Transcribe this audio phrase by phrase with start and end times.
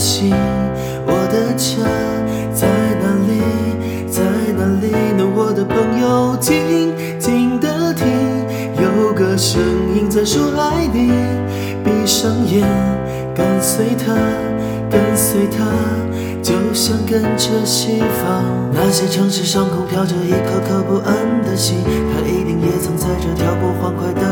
[0.00, 0.32] 心，
[1.06, 1.76] 我的家
[2.54, 2.66] 在
[3.02, 3.36] 哪里？
[4.08, 4.22] 在
[4.56, 5.28] 哪里呢？
[5.36, 6.56] 我的朋友，静
[7.18, 8.08] 静的听，
[8.80, 9.60] 有个声
[9.94, 11.12] 音在说爱你。
[11.84, 12.66] 闭上眼，
[13.34, 14.14] 跟随他，
[14.90, 15.66] 跟随他。
[16.42, 18.42] 就像跟着西方，
[18.72, 21.14] 那些城市上空飘着一颗颗不安
[21.44, 24.29] 的心，他一定也曾在这跳过欢快的。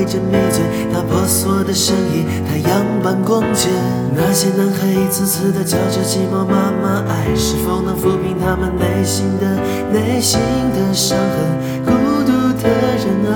[0.00, 0.64] 我感到一阵迷醉。
[0.90, 3.68] 那婆娑的身影，太阳般光洁。
[4.14, 9.46] 那些男孩一次次的叫着寂寞，妈妈爱，是否能抚平他们内心的
[9.92, 10.40] 内心
[10.74, 11.84] 的伤痕？
[11.84, 11.92] 孤
[12.24, 13.34] 独的人啊，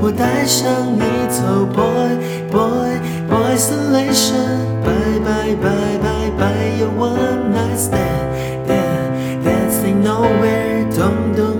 [0.00, 2.16] 我带上你走，boy
[2.50, 2.96] boy
[3.28, 4.66] boy isolation。
[4.84, 8.28] Bye bye bye bye Bye，A One night stand
[8.66, 11.57] Then dancing Nowhere，Don't don't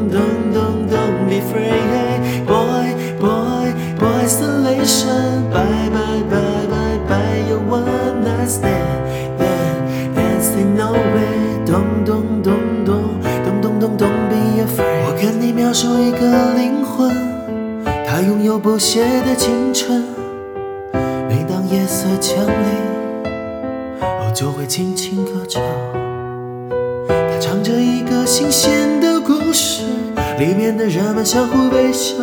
[8.49, 14.63] one night stand Then dancing nowhere Don't don't don't don't don't don't don't don't be
[14.63, 17.11] afraid 我跟你描述一个灵魂，
[18.07, 20.03] 它拥有不懈的青春。
[21.29, 22.89] 每当夜色降临。
[24.01, 25.62] 我就会轻轻歌唱，
[27.09, 29.85] 它唱着一个新鲜的故事，
[30.39, 32.15] 里面的人们相互微笑。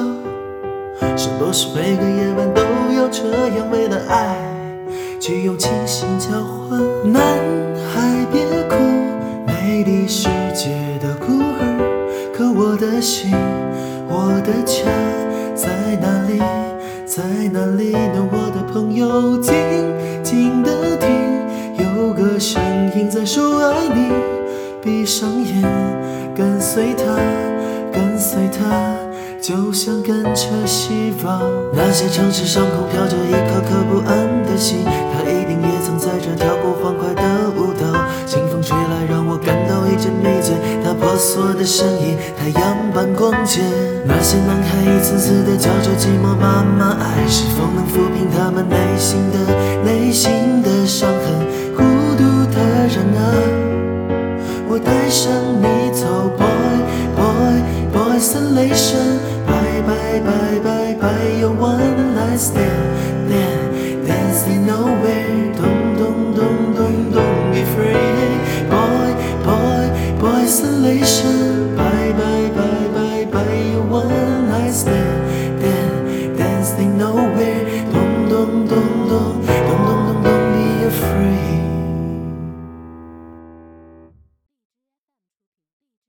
[1.15, 2.61] 是不是每个夜晚都
[2.95, 3.23] 要这
[3.57, 4.37] 样，为了爱，
[5.25, 6.27] 去用清醒交
[6.69, 6.79] 换？
[7.11, 7.19] 男
[7.91, 8.75] 孩别哭，
[9.47, 10.69] 美丽世界
[11.01, 12.31] 的孤儿。
[12.31, 13.31] 可我的心，
[14.07, 14.85] 我的家
[15.55, 16.37] 在哪里？
[17.07, 18.29] 在哪里呢？
[18.31, 19.51] 我的朋友，静
[20.21, 21.09] 静的听。
[21.83, 22.61] 有个声
[22.95, 24.11] 音在说爱你，
[24.79, 25.59] 闭上眼，
[26.35, 27.03] 跟随他，
[27.91, 28.95] 跟随他，
[29.45, 31.39] 就像跟着西方。
[31.71, 37.93] 那些城市上空飘着一颗颗不安的心，它一定也曾在这跳过欢快的舞蹈。
[38.25, 40.55] 清风吹来，让我感到一阵迷醉。
[40.83, 43.61] 那婆娑的身影，太阳般光洁。
[44.03, 49.37] 那些男孩一次次地叫着寂寞，妈妈爱，是否能抚平他们内心的
[49.83, 51.45] 内心的伤痕？
[51.77, 51.83] 孤
[52.17, 53.29] 独的人啊，
[54.67, 56.81] 我带上你走，boy
[57.15, 57.61] boy
[57.93, 59.34] boy isolation。
[59.85, 63.29] bye, bye, bye, bye, your one night stand.
[63.31, 68.37] Then, dancing nowhere, dum, dum, dum, dum, don't be afraid.
[68.69, 69.11] Boy,
[69.45, 69.85] boy,
[70.19, 71.75] boy, isolation.
[71.75, 75.04] Bye, bye, bye, bye, bye, your one night stand.